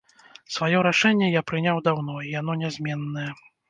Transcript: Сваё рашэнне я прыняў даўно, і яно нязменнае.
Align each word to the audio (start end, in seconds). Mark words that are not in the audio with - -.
Сваё 0.55 0.79
рашэнне 0.87 1.29
я 1.39 1.45
прыняў 1.53 1.85
даўно, 1.91 2.19
і 2.27 2.37
яно 2.41 2.61
нязменнае. 2.67 3.33